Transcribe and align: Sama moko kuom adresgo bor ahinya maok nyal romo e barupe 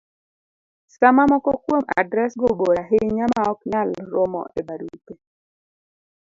Sama 0.95 1.23
moko 1.31 1.51
kuom 1.63 1.83
adresgo 1.99 2.47
bor 2.59 2.75
ahinya 2.83 3.25
maok 3.35 3.59
nyal 3.71 3.89
romo 4.13 4.41
e 4.59 4.61
barupe 4.67 5.13